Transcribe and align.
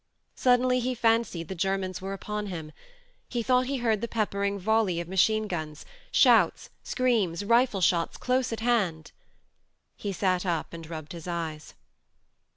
Suddenly 0.33 0.79
he 0.79 0.95
fancied 0.95 1.47
the 1.47 1.53
Germans 1.53 2.01
were 2.01 2.13
upon 2.13 2.47
him. 2.47 2.71
He 3.29 3.43
thought 3.43 3.67
he 3.67 3.77
heard 3.77 4.01
the 4.01 4.07
peppering 4.07 4.57
volley 4.57 4.99
of 4.99 5.07
machine 5.07 5.45
guns, 5.47 5.85
shouts, 6.11 6.71
screams, 6.81 7.45
rifle 7.45 7.81
shots 7.81 8.17
close 8.17 8.51
at 8.51 8.61
hand.... 8.61 9.11
He 9.95 10.11
sat 10.11 10.43
up 10.43 10.73
and 10.73 10.89
rubbed 10.89 11.11
his 11.13 11.27
eyes. 11.27 11.75